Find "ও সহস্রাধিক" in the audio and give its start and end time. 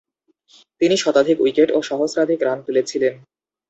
1.71-2.39